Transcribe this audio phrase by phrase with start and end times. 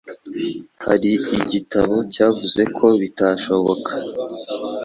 [0.85, 3.93] Hari igitabo cyavuze ko bitashobokaga